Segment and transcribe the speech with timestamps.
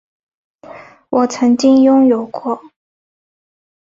[1.11, 2.59] 我曾经拥有过